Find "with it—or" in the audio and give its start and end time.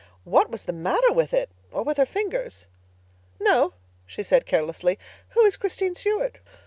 1.13-1.83